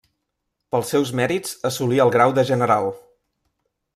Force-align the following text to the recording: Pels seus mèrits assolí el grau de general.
Pels 0.75 0.93
seus 0.93 1.11
mèrits 1.19 1.53
assolí 1.71 2.03
el 2.07 2.13
grau 2.17 2.35
de 2.39 2.47
general. 2.53 2.93